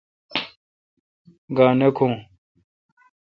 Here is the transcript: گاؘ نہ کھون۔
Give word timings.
گاؘ 1.55 1.71
نہ 1.79 1.87
کھون۔ 1.95 2.13